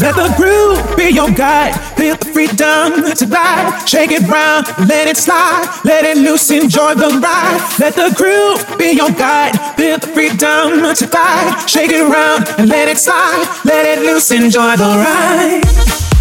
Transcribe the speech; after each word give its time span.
Let 0.00 0.14
the 0.14 0.28
groove 0.36 0.96
be 0.96 1.08
your 1.08 1.30
guide. 1.30 1.74
Feel 1.96 2.16
the 2.16 2.26
freedom 2.26 3.14
to 3.14 3.26
glide. 3.26 3.88
Shake 3.88 4.10
it 4.10 4.28
round, 4.28 4.66
let 4.88 5.08
it 5.08 5.16
slide. 5.16 5.68
Let 5.84 6.04
it 6.04 6.18
loose, 6.18 6.50
enjoy 6.50 6.94
the 6.94 7.08
ride. 7.18 7.60
Let 7.78 7.94
the 7.94 8.12
groove 8.14 8.78
be 8.78 8.92
your 8.92 9.10
guide. 9.10 9.56
Feel 9.76 9.98
the 9.98 10.06
freedom 10.08 10.94
to 10.94 11.06
glide. 11.06 11.68
Shake 11.68 11.92
it 11.92 12.02
round 12.02 12.44
and 12.58 12.68
let 12.68 12.88
it 12.88 12.98
slide. 12.98 13.46
Let 13.64 13.86
it 13.86 14.04
loose, 14.04 14.30
enjoy 14.30 14.76
the 14.76 14.84
ride. 14.84 16.15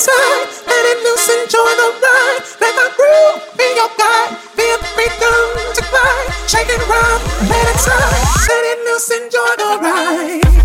inside. 0.00 0.48
Let 0.66 0.84
it 0.92 0.98
loose, 1.04 1.28
enjoy 1.28 1.72
the 1.76 1.92
ride. 2.00 2.40
Let 2.60 2.72
my 2.74 2.88
groove 2.96 3.36
be 3.58 3.68
your 3.76 3.90
guide. 4.00 4.32
Feel 4.56 4.78
free 4.96 5.12
to 5.76 5.82
fly. 5.92 6.16
Shake 6.48 6.68
it 6.68 6.80
around, 6.88 7.20
let 7.48 7.68
it 7.68 7.76
slide. 7.76 8.24
Let 8.48 8.64
it 8.72 8.78
loose, 8.86 9.10
enjoy 9.10 9.52
the 9.60 9.78
ride. 9.84 10.60